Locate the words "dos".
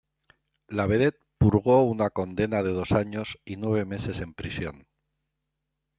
2.79-2.91